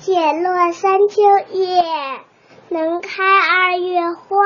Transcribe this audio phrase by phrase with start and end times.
[0.00, 1.22] 解落三秋
[1.52, 1.82] 叶，
[2.70, 4.36] 能开二月花。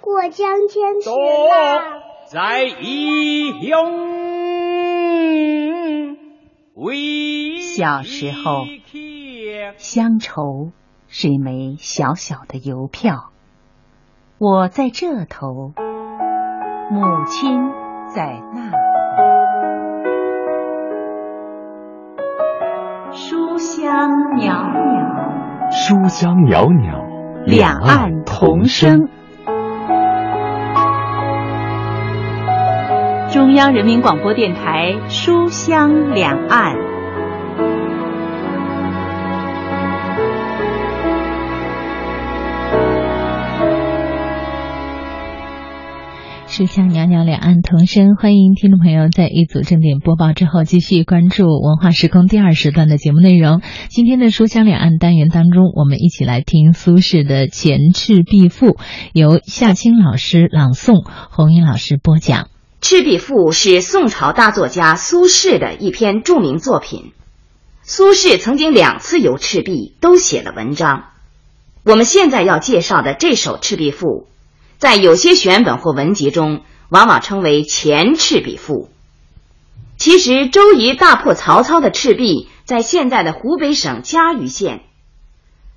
[0.00, 3.86] 过江千尺浪，在义勇
[6.74, 8.64] 为小时候，
[9.76, 10.72] 乡愁
[11.06, 13.30] 是一枚小小的邮票。
[14.38, 15.72] 我在这头，
[16.90, 17.70] 母亲
[18.08, 18.72] 在那
[23.80, 25.70] 香袅袅。
[25.70, 29.08] 书香袅袅，两岸同声。
[33.30, 36.74] 中央人民广播电台《书香两岸》。
[46.58, 53.62] 书香袅袅两岸同声，欢迎听众朋友在一组正点播报之后，继续关注文化时空第二时段的节目内容。
[53.90, 58.70] 今天的书香两岸单元当中，我们一起来听苏轼的《前赤壁赋》，
[59.12, 62.46] 由夏青老师朗诵，红英老师播讲。
[62.80, 67.12] 《赤壁赋》是宋朝大作家苏轼的一篇著名作品。
[67.84, 71.04] 苏轼曾经两次游赤壁，都写了文章。
[71.84, 74.06] 我们现在要介绍的这首《赤壁赋》。
[74.78, 78.84] 在有些选本或文集中，往往称为《前赤壁赋》。
[79.96, 84.84] 其实，周瑜大破曹操的赤壁在现在的湖北省嘉鱼县，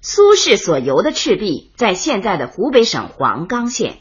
[0.02, 3.98] 苏轼所游的赤壁在现在的湖北省黄冈县。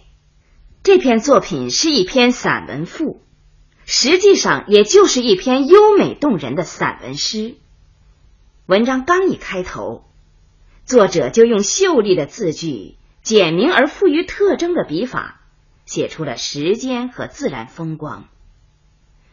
[0.82, 3.22] 这篇作品是一篇散文赋，
[3.86, 7.54] 实际上也就是一篇优美动人的散文诗。
[8.66, 10.04] 文章刚一开头，
[10.84, 12.96] 作者就用秀丽的字句。
[13.22, 15.40] 简明而富于特征的笔法，
[15.84, 18.28] 写出了时间和自然风光，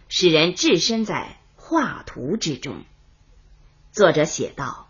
[0.09, 2.83] 使人置身在画图之中。
[3.91, 4.89] 作者写道：“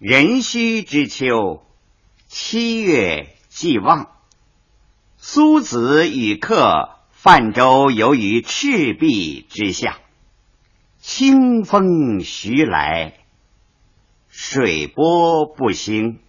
[0.00, 1.62] 壬戌之秋，
[2.26, 4.10] 七月既望，
[5.18, 9.98] 苏子与客泛舟游于赤壁之下，
[10.98, 13.18] 清风徐来，
[14.28, 16.20] 水波不兴。”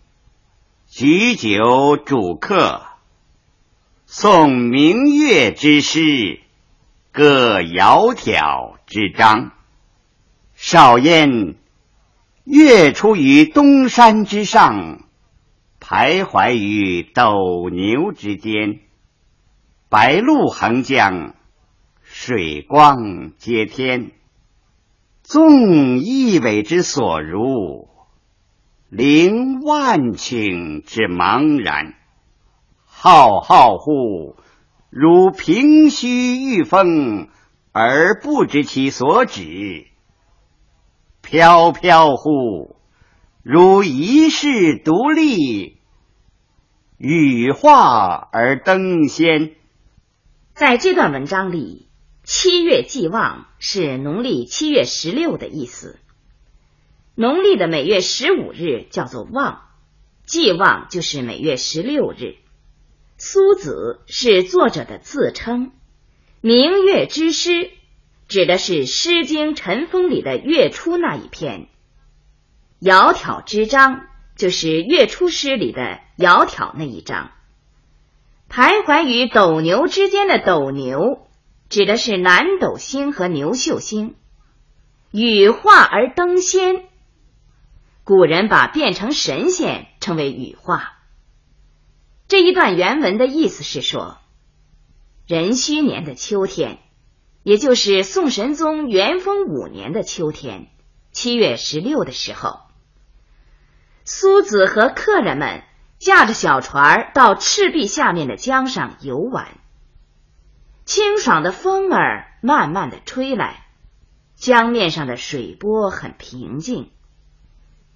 [0.91, 2.81] 举酒属客，
[4.07, 6.39] 诵明月之诗，
[7.11, 9.51] 歌窈窕之章。
[10.55, 11.53] 少焉，
[12.43, 15.03] 月出于东山之上，
[15.79, 18.79] 徘徊于斗牛之间。
[19.89, 21.35] 白露横江，
[22.01, 24.09] 水光接天。
[25.21, 27.87] 纵一苇之所如。
[28.89, 31.93] 凌万顷之茫然，
[32.85, 34.35] 浩浩乎
[34.89, 37.29] 如凭虚御风
[37.71, 39.85] 而不知其所止；
[41.21, 42.77] 飘飘乎
[43.43, 45.77] 如遗世独立，
[46.97, 49.51] 羽化而登仙。
[50.55, 51.89] 在这段文章里
[52.25, 55.99] ，“七月既望”是农历七月十六的意思。
[57.19, 59.63] 农历的每月十五日叫做望，
[60.25, 62.35] 既望就是每月十六日。
[63.17, 65.73] 苏子是作者的自称，
[66.39, 67.71] 明月之诗
[68.29, 71.67] 指的是《诗经·陈风》里的月初那一篇。
[72.79, 74.07] 窈窕之章
[74.37, 77.31] 就是月初诗里的窈窕那一章。
[78.49, 81.27] 徘徊于斗牛之间的斗牛
[81.67, 84.15] 指的是南斗星和牛宿星。
[85.11, 86.85] 羽化而登仙。
[88.09, 90.97] 古人把变成神仙称为羽化。
[92.27, 94.17] 这一段原文的意思是说，
[95.27, 96.79] 壬戌年的秋天，
[97.43, 100.71] 也就是宋神宗元丰五年的秋天，
[101.11, 102.61] 七月十六的时候，
[104.05, 105.61] 苏子和客人们
[105.99, 109.49] 驾着小船到赤壁下面的江上游玩。
[110.83, 113.67] 清爽的风儿慢慢的吹来，
[114.33, 116.89] 江面上的水波很平静。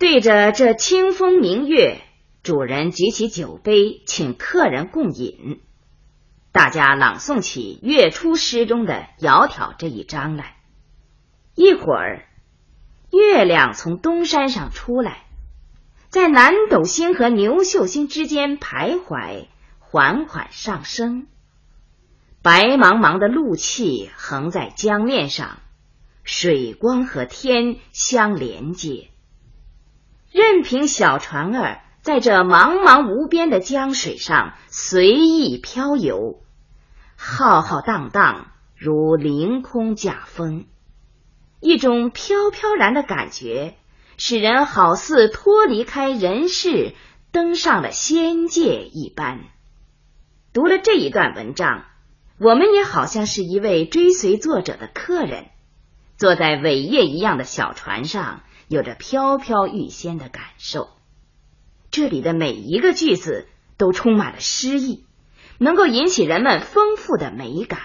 [0.03, 2.01] 对着这清风明月，
[2.43, 5.61] 主人举起酒杯，请客人共饮。
[6.51, 10.57] 大家朗诵起月初诗中的“窈窕”这一章来。
[11.55, 12.27] 一会儿，
[13.13, 15.23] 月亮从东山上出来，
[16.09, 19.47] 在南斗星和牛秀星之间徘徊，
[19.79, 21.27] 缓缓上升。
[22.41, 25.59] 白茫茫的露气横在江面上，
[26.25, 29.11] 水光和天相连接。
[30.33, 36.41] 任凭小船儿在这茫茫无边的江水上随意漂游，
[37.15, 40.65] 浩浩荡荡如凌空驾风，
[41.59, 43.75] 一种飘飘然的感觉，
[44.17, 46.95] 使人好似脱离开人世，
[47.31, 49.39] 登上了仙界一般。
[50.51, 51.85] 读了这一段文章。
[52.39, 55.51] 我们也好像是一位追随作者的客人，
[56.17, 58.41] 坐在伟业一样的小船上，
[58.73, 60.89] 有着飘飘欲仙的感受。
[61.91, 63.47] 这里的每一个句子
[63.77, 65.05] 都充满了诗意，
[65.59, 67.79] 能够引起人们丰富的美感。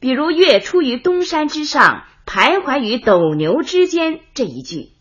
[0.00, 4.92] 比如“月出于东山之上，徘徊于斗牛之间”这一句，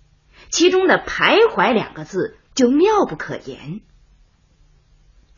[0.49, 3.79] 其中的“徘徊”两个字就妙不可言。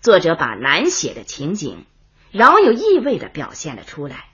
[0.01, 1.85] 作者把难写的情景。
[2.31, 4.25] 饶有意味的表现了出来，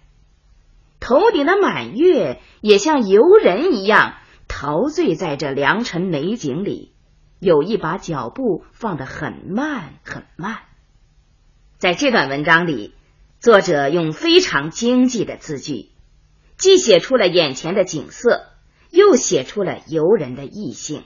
[1.01, 4.18] 头顶的满月也像游人一样
[4.49, 6.91] 陶醉在这良辰美景里，
[7.39, 10.57] 有意把脚步放得很慢很慢。
[11.77, 12.93] 在这段文章里，
[13.39, 15.91] 作者用非常经济的字句，
[16.57, 18.47] 既写出了眼前的景色，
[18.89, 21.03] 又写出了游人的意境，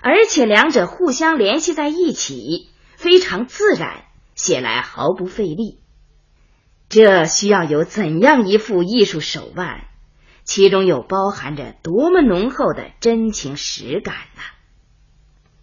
[0.00, 4.04] 而且两者互相联系在一起，非常自然，
[4.36, 5.80] 写来毫不费力。
[6.88, 9.88] 这需要有怎样一副艺术手腕？
[10.44, 14.42] 其中又包含着多么浓厚的真情实感呢？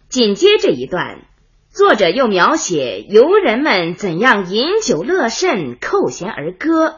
[0.08, 1.24] 紧接这一段，
[1.70, 6.96] 作者又描写游人们怎样饮酒乐甚、扣舷而歌，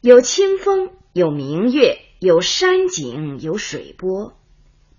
[0.00, 4.38] 有清风，有明月，有山景，有水波，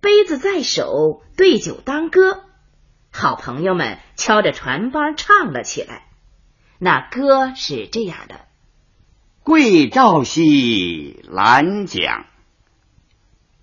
[0.01, 2.41] 杯子在手，对酒当歌，
[3.11, 6.07] 好朋友们敲着船帮唱了起来。
[6.79, 8.48] 那歌是这样的。
[9.49, 12.27] 桂棹兮兰桨，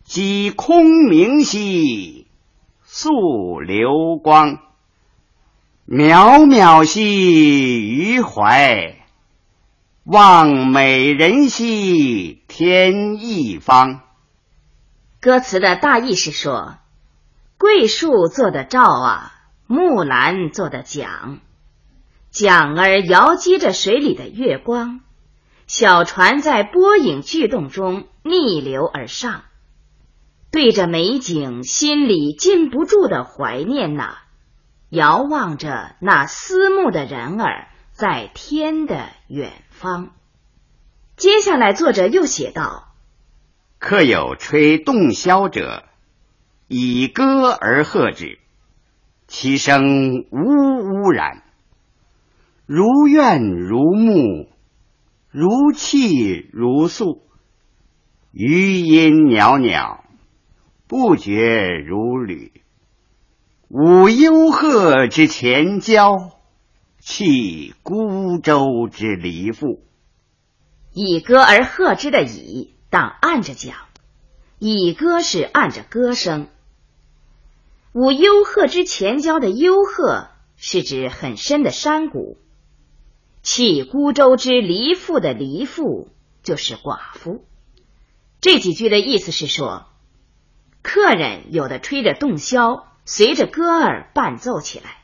[0.02, 2.26] 击空明兮
[2.82, 4.58] 溯流光。
[5.86, 8.96] 渺渺兮于怀，
[10.02, 14.00] 望美人兮天一方。
[15.20, 16.78] 歌词的大意是说，
[17.58, 19.32] 桂树做的棹啊，
[19.68, 21.38] 木兰做的桨，
[22.32, 25.02] 桨儿摇击着水里的月光。
[25.66, 29.42] 小船在波影巨动中逆流而上，
[30.52, 34.18] 对着美景，心里禁不住的怀念呐，
[34.90, 40.12] 遥望着那思慕的人儿在天的远方。
[41.16, 42.94] 接下来，作者又写道
[43.80, 45.84] ：“客有吹洞箫者，
[46.68, 48.38] 以歌而和之，
[49.26, 51.42] 其声呜呜然，
[52.66, 54.48] 如怨如慕。”
[55.31, 57.23] 如泣如诉，
[58.33, 60.04] 余音袅袅，
[60.87, 62.52] 不绝如缕。
[63.68, 66.33] 舞幽壑之潜蛟，
[67.00, 69.83] 泣孤舟之离妇。
[70.92, 73.75] 以歌而和之的以，当按着讲，
[74.59, 76.49] 以歌是按着歌声。
[77.92, 82.38] 舞幽壑之潜蛟的幽壑，是指很深的山谷。
[83.48, 86.08] 弃孤舟之离妇的离妇
[86.42, 87.46] 就是寡妇。
[88.40, 89.86] 这几句的意思是说，
[90.82, 95.00] 客人有的吹着洞箫，随着歌儿伴奏起来，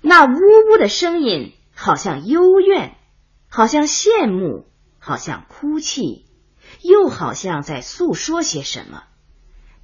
[0.00, 2.96] 那呜呜的声音好像幽怨，
[3.48, 4.66] 好像羡慕，
[4.98, 6.26] 好像哭泣，
[6.82, 9.04] 又好像在诉说些什么。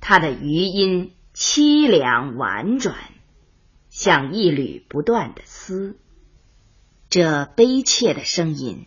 [0.00, 2.96] 它的余音凄凉婉转，
[3.90, 5.96] 像一缕不断的丝。
[7.14, 8.86] 这悲切的声音，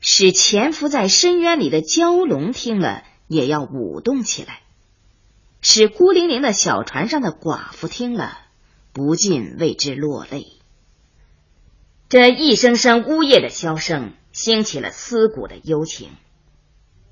[0.00, 4.60] 使潜伏在深渊里的蛟龙听了也要舞动起来；
[5.60, 8.38] 使孤零零的小船上的寡妇听了，
[8.92, 10.46] 不禁为之落泪。
[12.08, 16.10] 这一声声呜咽的箫声，兴起了思古的幽情，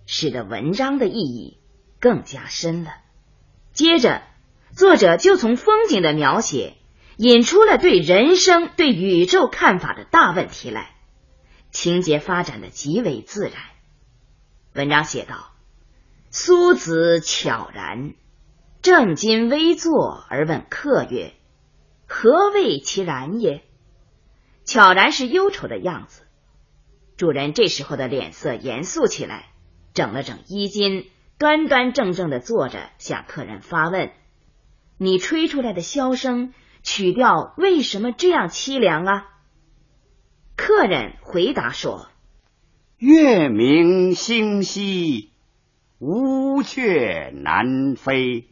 [0.06, 1.58] 使得文章的意义
[1.98, 2.92] 更加深了。
[3.72, 4.22] 接着，
[4.76, 6.76] 作者就从风景的描写。
[7.16, 10.94] 引出了对人生、对宇宙看法的大问题来，
[11.70, 13.54] 情节发展的极为自然。
[14.74, 15.52] 文章写道
[16.30, 18.12] ：“苏子悄然，
[18.82, 21.32] 正襟危坐而问客曰
[22.06, 23.62] ：‘何谓其然也？’
[24.66, 26.22] 悄然是忧愁的样子。
[27.16, 29.46] 主人这时候的脸色严肃起来，
[29.94, 31.06] 整了整衣襟，
[31.38, 34.12] 端端正正的坐着，向客人发问
[34.98, 36.52] ：‘你吹出来的箫声
[36.86, 39.26] 曲调为什么这样凄凉啊？’
[40.56, 42.06] 客人回答说
[42.96, 45.32] ：“月明星稀，
[45.98, 48.46] 乌鹊南飞。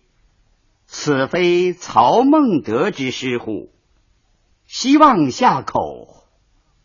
[0.84, 3.72] 此非曹孟德之诗乎？
[4.66, 6.24] 西望夏口，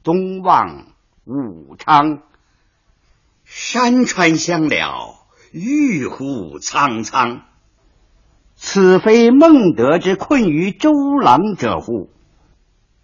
[0.04, 0.94] 东望
[1.26, 2.22] 武昌。
[3.44, 5.16] 山川相了，
[5.52, 7.49] 郁乎苍苍。
[8.62, 12.10] 此非孟德之困于周郎者乎？”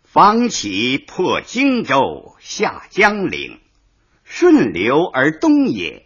[0.04, 3.60] 方其破荆州，下江陵，
[4.26, 6.06] 顺流而东也。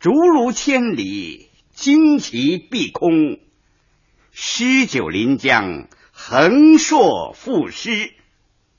[0.00, 3.38] 竹如千里，旌旗蔽空。
[4.30, 8.12] 诗酒临江，横槊赋诗，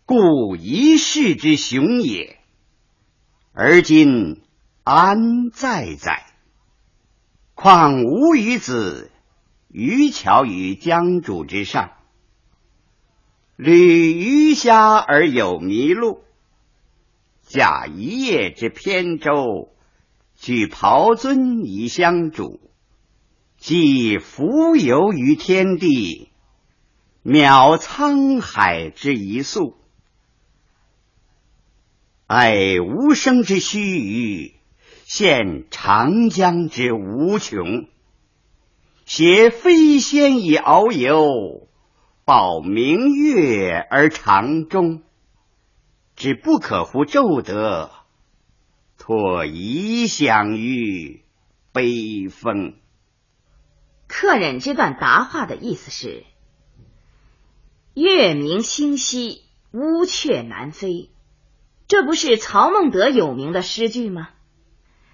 [0.05, 2.39] 故一世之雄也。
[3.53, 4.41] 而今
[4.83, 6.25] 安在哉？
[7.53, 9.12] 况吾与子
[9.74, 11.94] 渔樵于江渚之上。
[13.56, 16.24] 履鱼虾而有麋鹿，
[17.42, 19.74] 驾一叶之扁舟，
[20.36, 22.60] 举匏樽以相属，
[23.58, 26.30] 寄蜉蝣于天地，
[27.24, 29.75] 渺沧海之一粟。
[32.27, 34.53] 哀吾生之须臾，
[35.08, 37.88] 羡长江之无穷。
[39.15, 41.67] 挟飞仙以遨游。
[42.25, 45.03] 抱明月而长终，
[46.15, 47.91] 只不可乎骤得，
[48.98, 51.24] 托遗响于
[51.72, 52.74] 悲风。
[54.08, 56.24] 客人这段答话的意思是：
[57.93, 59.43] 月明星稀，
[59.74, 61.12] 乌鹊南飞，
[61.88, 64.29] 这不是曹孟德有名的诗句吗？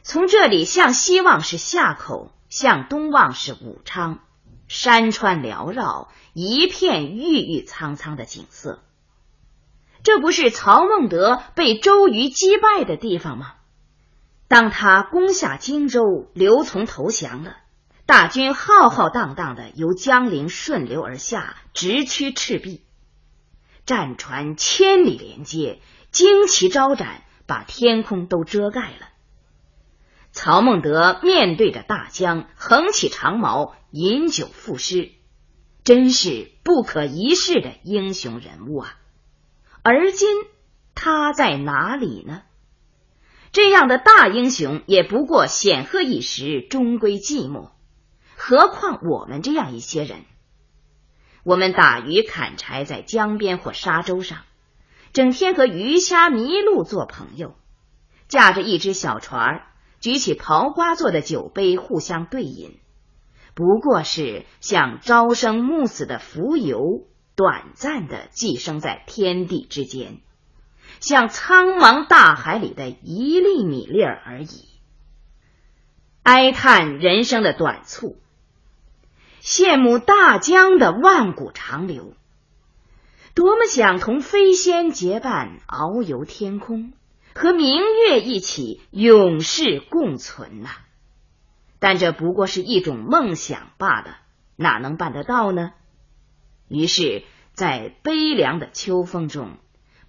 [0.04, 4.20] 从这里向西望是夏口，向东望是武昌。
[4.68, 8.84] 山川缭绕，一片郁郁苍苍的景色。
[10.04, 13.54] 这不是曹孟德被周瑜击败的地方吗？
[14.48, 17.58] 当他攻下荆州，刘琮投降了，
[18.06, 22.84] 大军浩浩荡荡的由江陵顺流而下，直趋赤壁。
[23.86, 25.82] 战船千里连接，
[26.14, 29.09] 旌旗招展，把天空都遮盖了。
[30.32, 35.12] 曹孟德面对着大江，横起长矛，饮酒赋诗，
[35.84, 38.96] 真是不可一世的英雄人物啊！
[39.82, 40.30] 而今
[40.94, 42.44] 他在哪里呢？
[43.52, 47.72] 这样的大英雄也不过显赫一时，终归寂寞。
[48.38, 50.26] 何况我们这样一些人，
[51.44, 54.44] 我们打鱼砍柴，在江边或沙洲上，
[55.12, 57.56] 整天和鱼虾麋鹿做朋友，
[58.28, 59.64] 驾着一只小船。
[60.00, 62.80] 举起刨瓜做的酒杯，互相对饮，
[63.54, 70.22] 不过是像朝生暮死的蜉蝣，短暂的寄生在天地之间，
[71.00, 74.68] 像苍茫大海里的一粒米粒儿而已。
[76.24, 78.18] 哀叹人生的短促，
[79.42, 82.14] 羡慕大江的万古长流，
[83.34, 86.94] 多么想同飞仙结伴，遨游天空。
[87.40, 87.80] 和明
[88.10, 90.72] 月一起永世共存呐，
[91.80, 94.18] 但这不过是一种梦想罢了，
[94.58, 95.72] 哪能办得到呢？
[96.68, 99.56] 于是，在悲凉的秋风中，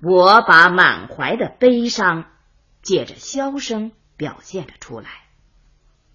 [0.02, 2.24] 我把满怀的悲伤
[2.82, 5.08] 借着箫声表现了出来。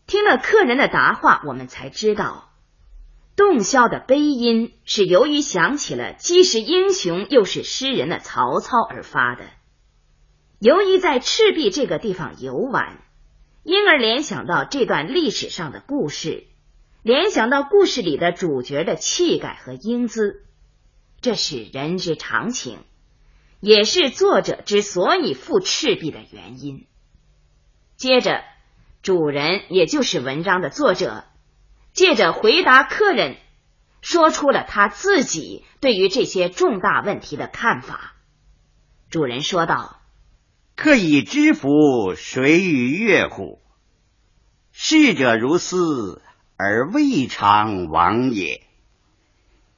[0.07, 2.50] 听了客人的答话，我们才知道，
[3.38, 9.45] 洞箫的悲音是由于想起了既是英雄又是诗人的曹操而发的。
[10.59, 13.01] 由于在赤壁这个地方游玩，
[13.63, 16.47] 因而联想到这段历史上的故事，
[17.01, 20.45] 联想到故事里的主角的气概和英姿，
[21.19, 22.79] 这是人之常情，
[23.59, 26.88] 也是作者之所以赴赤壁的原因。
[27.97, 28.41] 接着，
[29.01, 31.25] 主人也就是文章的作者，
[31.91, 33.35] 借着回答客人，
[34.01, 38.15] 说出了他自己对于这些重大问题的看法。
[39.09, 40.01] 主人说道。
[40.75, 43.62] 可以知夫谁与乐乎？
[44.74, 46.22] 逝者如斯，
[46.58, 48.60] 而未尝往也；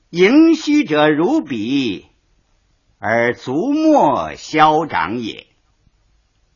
[0.10, 2.08] 盈虚者如彼，
[2.98, 5.46] 而足莫消长也。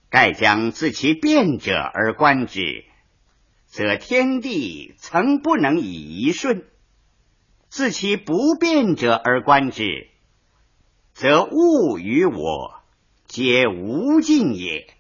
[0.10, 2.83] 盖将自其变者而观之，
[3.67, 6.63] 则天地曾不能以一瞬；
[7.69, 10.10] 自其不变者而观之，
[11.13, 12.80] 则物与我
[13.31, 14.93] 皆无尽也。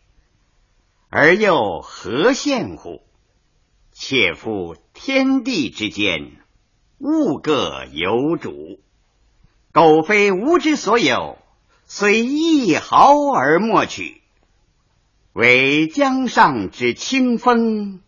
[1.09, 3.01] 而又何羡乎？
[3.91, 6.31] 且夫天地之间，
[6.97, 8.79] 物各有主，
[9.73, 11.39] 苟非吾之所有，
[11.85, 14.21] 虽一毫而莫取。
[15.33, 17.99] 惟江上之清风，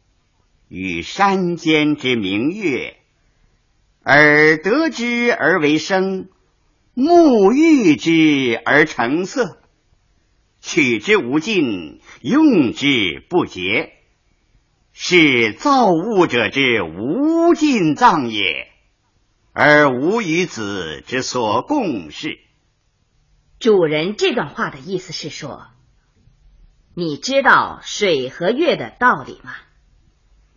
[0.69, 2.95] 与山间之明月，
[4.03, 6.29] 而得之而为声，
[6.95, 9.59] 沐浴之而成色。
[10.65, 13.91] 取之无尽，用之不竭，
[14.93, 18.71] 是造物者之无尽藏也，
[19.51, 22.39] 而吾与子之所共事。
[23.59, 25.67] 主人这段话的意思是说，
[26.95, 29.53] 你知道水和月的道理吗？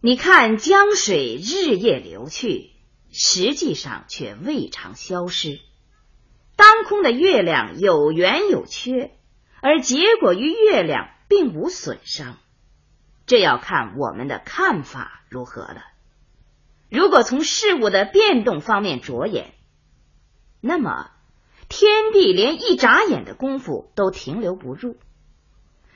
[0.00, 2.70] 你看江水日夜流去，
[3.10, 5.58] 实际上却未尝消失；
[6.54, 9.10] 当空的月亮有圆有缺。
[9.60, 12.36] 而结果与月亮并无损伤，
[13.26, 15.82] 这要看我们的看法如何了。
[16.88, 19.54] 如果从事物的变动方面着眼，
[20.60, 21.10] 那么
[21.68, 24.96] 天地连一眨眼的功夫都停留不住；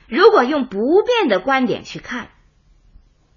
[0.07, 2.29] 如果用不变的观点去看，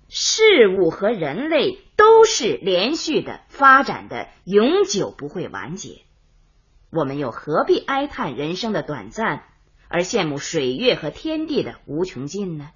[0.08, 6.02] 事物和人类都是连续的发展的，永久不会完结。
[6.90, 9.44] 我们又何必哀叹人生的短暂？
[9.88, 12.70] 而羡慕水月和天地的无穷尽呢？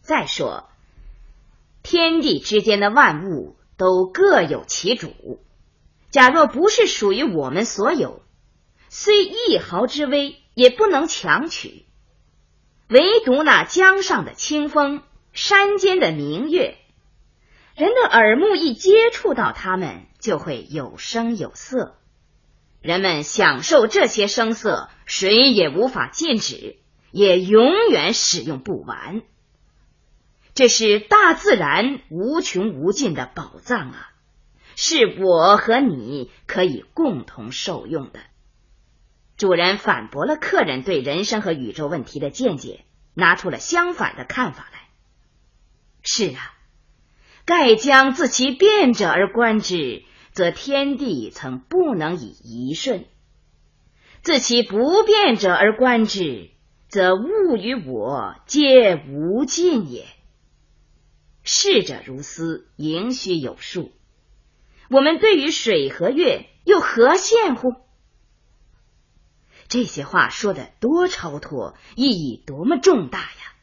[0.00, 0.68] 再说，
[1.82, 5.40] 天地之间的万物都各有其主，
[6.10, 8.22] 假若不是属于我们所有，
[8.88, 11.84] 虽一毫之微也不能强取。
[12.88, 15.02] 唯独那江上的清风，
[15.32, 16.78] 山间的明月，
[17.74, 21.98] 人的耳目一接触到它们，就会有声有色。
[22.88, 26.78] 人们享受这些声色，谁也无法禁止，
[27.10, 29.20] 也永远使用不完。
[30.54, 34.08] 这是大自然无穷无尽的宝藏啊，
[34.74, 38.20] 是我和你可以共同受用的。
[39.36, 44.88] 主人反驳了客人对人生和宇宙问题的见解，拿出了相反的看法来。
[46.02, 46.54] 是啊，
[47.44, 50.04] 盖将自其变者而观之。
[50.38, 53.06] 则天地曾不能以一瞬；
[54.22, 56.50] 自其不变者而观之，
[56.86, 60.06] 则物与我皆无尽也。
[61.42, 63.90] 逝者如斯，盈虚有数。
[64.88, 67.74] 我们对于水和月又何羡乎？
[69.66, 73.56] 这些话说的多超脱，意义多么重大呀！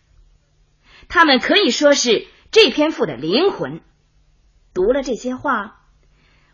[1.08, 3.80] 他们可以说是这篇赋的灵魂。
[4.74, 5.84] 读了这些话。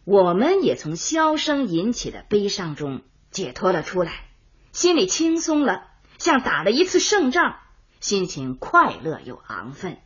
[0.03, 4.25] 我们也从箫声引起的悲伤中解脱了出来，
[4.71, 5.87] 心里轻松了，
[6.17, 7.59] 像打了一次胜仗，
[7.99, 9.99] 心情快乐又昂奋。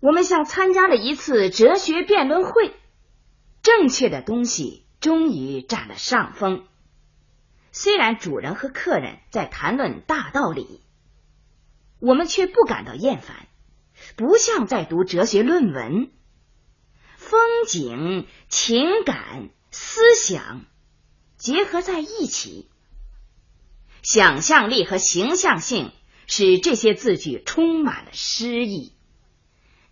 [0.00, 2.74] 我们像参加了一次哲学辩论会，
[3.62, 6.66] 正确的东西终于占了上风。
[7.70, 10.80] 虽然主人和客人在谈论大道理，
[12.00, 13.46] 我们却不感到厌烦，
[14.16, 16.10] 不像在读哲学论文。
[17.28, 20.64] 风景、情感、思想
[21.36, 22.70] 结合在一起，
[24.04, 25.90] 想象力和形象性
[26.28, 28.92] 使这些字句充满了诗意。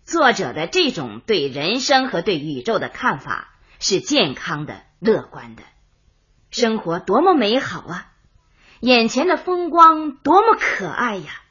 [0.05, 5.63] 作者的这种对人生和对宇宙的看法是健康的、乐观的。
[6.51, 8.13] 生活多么美好啊！
[8.79, 11.41] 眼前的风光多么可爱呀！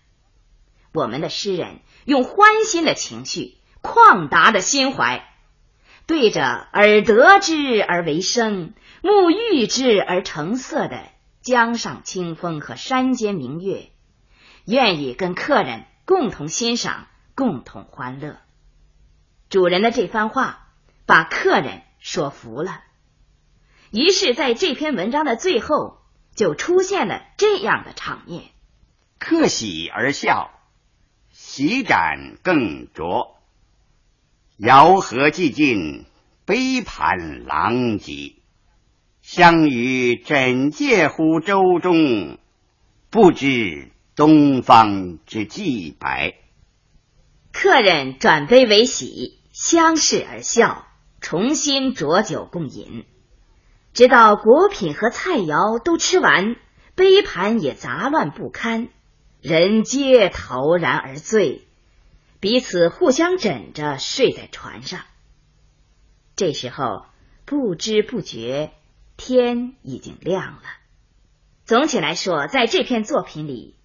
[0.94, 5.30] 我们的诗人用欢欣的情绪、旷达的心怀。
[6.06, 11.08] 对着而得之而为声，沐浴之而成色的
[11.40, 13.90] 江上清风和山间明月，
[14.66, 18.38] 愿意跟客人共同欣赏，共同欢乐。
[19.48, 20.68] 主人的这番话
[21.06, 22.82] 把客人说服了，
[23.90, 26.02] 于是在这篇文章的最后
[26.34, 28.42] 就出现了这样的场面：
[29.18, 30.50] 客喜而笑，
[31.30, 33.36] 席盏更酌。
[34.60, 36.04] 肴核既尽，
[36.44, 38.36] 杯盘狼藉。
[39.20, 42.38] 相与枕藉乎舟中，
[43.10, 46.34] 不知东方之既白。
[47.52, 50.86] 客人转悲为喜，相视而笑，
[51.20, 53.06] 重新酌酒共饮，
[53.92, 56.54] 直到果品和菜肴都吃完，
[56.94, 58.86] 杯盘也杂乱不堪，
[59.40, 61.66] 人皆陶然而醉，
[62.44, 65.00] 彼此互相枕着睡在船上。
[66.36, 67.06] 这时候
[67.46, 68.72] 不知不觉
[69.16, 70.62] 天已经亮了。
[71.64, 73.76] 总体来说，在这篇作品里，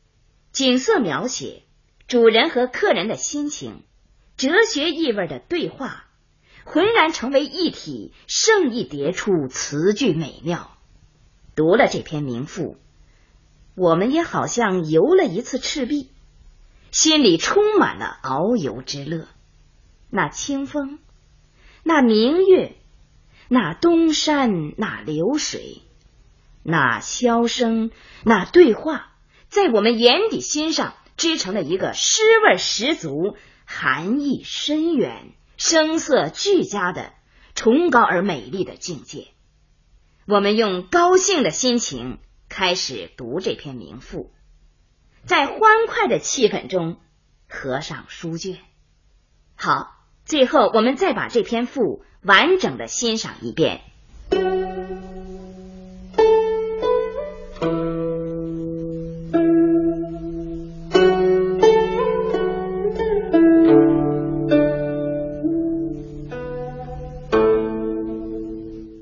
[0.51, 1.63] 景色描写、
[2.05, 3.83] 主人和客人的心情、
[4.35, 6.07] 哲学意味的对话，
[6.65, 10.77] 浑然成为一体，胜意叠出，词句美妙。
[11.55, 12.75] 读了这篇名赋，
[13.75, 16.11] 我们也好像游了一次赤壁，
[16.91, 19.27] 心里充满了遨游之乐。
[20.09, 20.99] 那清风，
[21.83, 22.75] 那明月，
[23.47, 25.81] 那东山，那流水。
[26.63, 27.91] 那箫声，
[28.23, 29.13] 那对话，
[29.47, 37.13] 在我们眼底心上织成了一个诗味十足、含义深远、声色俱佳的
[37.55, 39.27] 崇高而美丽的境界。
[40.27, 44.31] 我们用高兴的心情开始读这篇名赋，
[45.29, 46.97] 在欢快的气氛中
[47.47, 48.57] 合上书卷。
[49.53, 49.91] 好，
[50.25, 53.81] 最后我们再把这篇赋完整的欣赏一遍。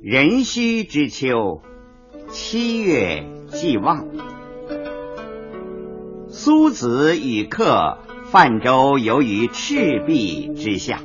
[0.04, 1.62] 壬戌之秋，
[2.30, 4.27] 七月既望。
[6.48, 11.02] 苏子与客泛舟游于赤壁之下，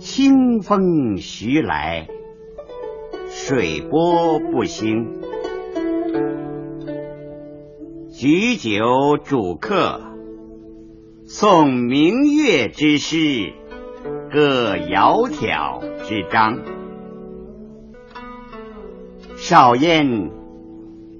[0.00, 2.08] 清风徐来，
[3.28, 5.20] 水波不兴。
[8.10, 8.80] 举酒
[9.22, 10.00] 属客，
[11.28, 13.52] 诵明月之诗，
[14.32, 15.80] 歌窈窕。
[16.02, 16.58] 之章，
[19.36, 20.32] 少焉，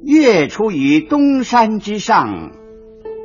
[0.02, 2.52] 月出于东山之上，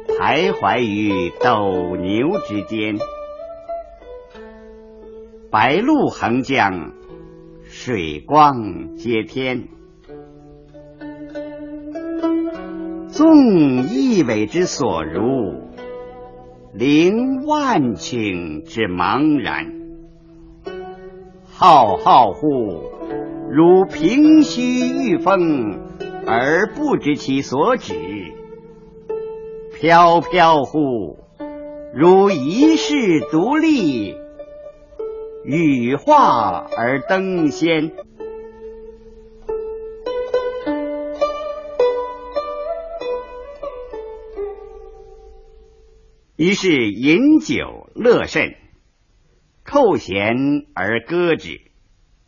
[0.07, 2.97] 徘徊于斗牛之间。
[5.49, 6.91] 白露横江，
[7.63, 9.69] 水光接天。
[13.07, 15.21] 纵一苇之所如，
[16.73, 19.71] 凌万顷之茫然。
[21.45, 22.91] 浩浩乎
[23.49, 25.79] 如凭虚御风
[26.27, 27.93] 而不知其所止；
[29.79, 31.19] 飘飘乎
[31.93, 34.15] 如遗世独立，
[35.43, 37.91] 羽化而登仙。
[46.38, 48.55] 于是饮酒乐甚。
[49.63, 50.35] 扣弦
[50.75, 51.59] 而歌之，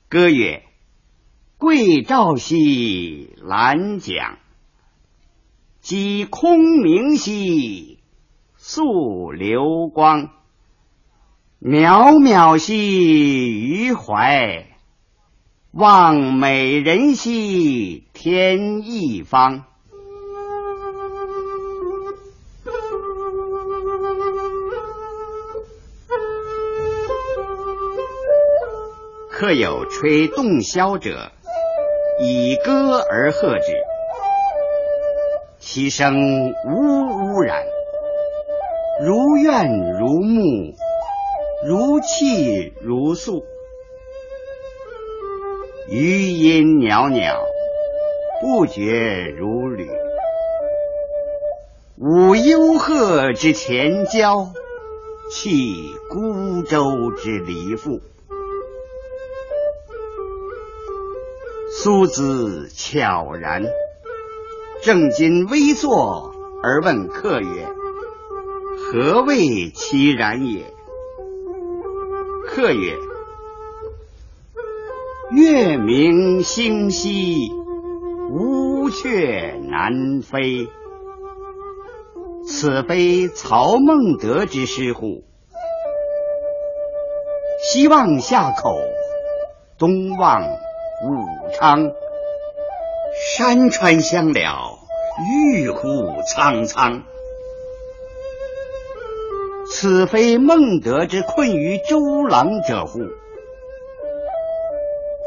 [0.09, 0.63] 歌曰
[1.59, 4.37] ：“桂棹兮兰桨，
[5.81, 7.97] 击空明兮
[8.55, 10.29] 溯流光。
[11.59, 14.67] 渺渺兮于怀，
[15.71, 19.63] 望美人兮天一方。”
[29.31, 31.31] 客有吹洞箫者，
[32.19, 33.73] 以歌而和之，
[35.59, 36.15] 其声
[36.65, 37.63] 呜呜然，
[39.05, 40.73] 如怨如慕，
[41.63, 43.43] 如泣如诉，
[45.89, 47.37] 余音袅袅，
[48.41, 49.87] 不绝如缕。
[51.99, 54.47] 舞幽壑之潜蛟，
[55.29, 57.99] 泣孤舟之离妇。
[61.87, 63.63] 苏子悄然，
[64.83, 67.69] 正襟危坐而问客曰
[68.91, 70.65] ：“何谓其然也？”
[72.45, 72.93] 客曰
[75.31, 77.53] ：“月明星稀，
[78.31, 80.67] 乌鹊南飞。
[82.45, 85.23] 此非曹孟德之诗乎？
[87.61, 88.75] 西望夏口，
[89.77, 90.43] 东望。”
[90.99, 91.91] 武昌，
[93.37, 94.79] 山川相了，
[95.53, 97.03] 郁乎苍苍。
[99.71, 103.01] 此非孟德之困于周郎者乎？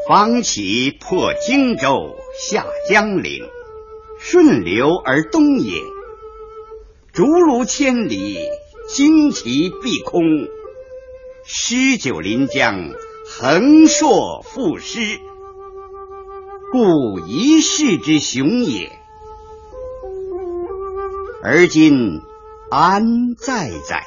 [0.09, 3.47] 方其破荆州，下江陵，
[4.19, 5.79] 顺流而东也。
[7.13, 8.37] 竹如千里，
[8.89, 10.21] 旌旗蔽空，
[11.45, 12.89] 诗酒临江，
[13.25, 14.99] 横槊赋诗。
[16.71, 18.89] 故一世之雄也。
[21.43, 22.21] 而今
[22.69, 24.05] 安在哉？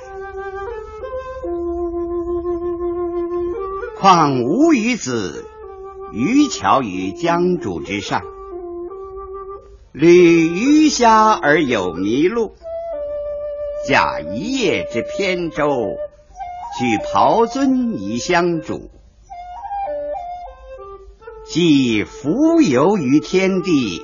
[3.98, 5.44] 况吾与子
[6.12, 8.22] 渔樵于江渚之上，
[9.92, 10.08] 侣
[10.48, 12.52] 鱼虾而有麋鹿，
[13.86, 15.68] 驾一叶之扁舟，
[16.78, 18.90] 举匏樽以相属。
[21.54, 24.02] 既浮游于天地，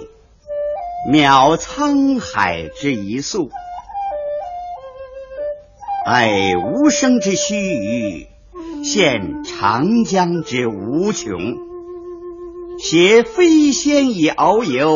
[1.12, 3.48] 渺沧海之一粟；
[6.06, 8.28] 爱无声之须臾，
[8.84, 11.56] 羡长江之无穷。
[12.78, 14.94] 携飞仙以遨游，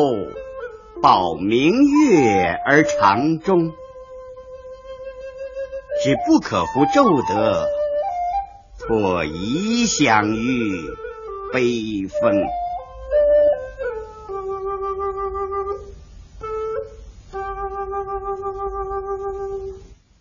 [1.02, 3.72] 抱明月而长终。
[6.04, 7.66] 只不可乎骤得，
[8.78, 10.94] 托遗响于。
[11.54, 12.32] 悲风。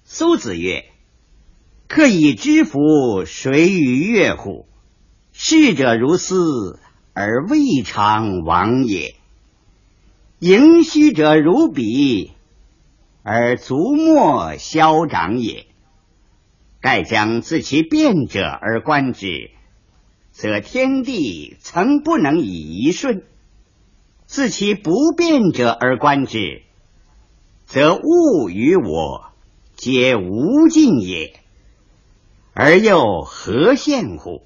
[0.03, 0.85] 苏子曰
[1.89, 4.67] ：“可以知夫谁与乐乎？
[5.31, 6.77] 逝者如斯，
[7.15, 9.15] 而未尝往也；
[10.37, 12.33] 盈虚者如彼，
[13.23, 15.65] 而足莫消长也。
[16.79, 19.49] 盖将自其变者而观之。”
[20.33, 23.21] 则天地曾不能以一瞬；
[24.25, 26.63] 自其不变者而观之，
[27.67, 29.29] 则物与我
[29.75, 31.39] 皆无尽也。
[32.53, 34.41] 而又何羡乎？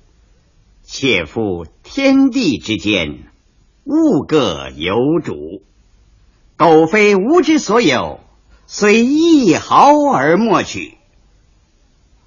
[0.83, 3.23] 且夫天地之间，
[3.85, 5.63] 物各有主，
[6.57, 8.19] 苟非吾之所有，
[8.65, 10.97] 虽一毫而莫取。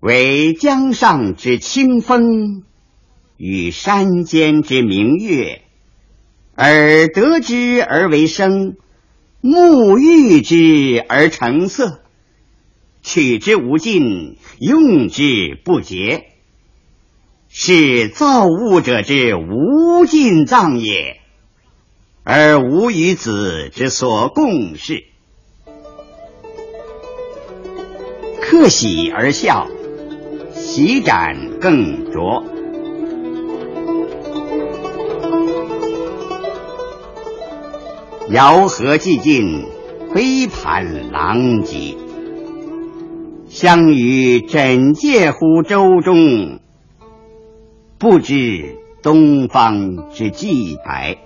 [0.00, 2.64] 惟江上之清风。
[3.42, 5.62] 与山间之明月，
[6.54, 8.76] 而得之而为声，
[9.40, 12.02] 沐浴之而成色，
[13.00, 16.26] 取之无尽，用之不竭，
[17.48, 21.18] 是造物者之无尽藏也，
[22.22, 25.04] 而吾与子之所共事。
[28.42, 29.66] 客喜而笑，
[30.52, 32.49] 洗盏更酌。
[38.32, 39.64] 肴核既尽，
[40.14, 41.96] 杯盘狼藉。
[43.48, 46.60] 相与枕藉乎舟中，
[47.98, 51.18] 不知东方之既白。